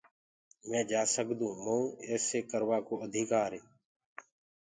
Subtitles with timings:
[0.69, 3.61] مي جآ سگدونٚ مئونٚ ايسيٚ ڪروآ ڪو اڌيڪآر هي